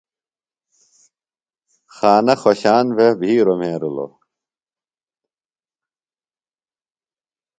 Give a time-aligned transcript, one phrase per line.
[1.95, 4.13] خانہ خوۡشان بھےۡ بھِیروۡ مھرِیلوۡ۔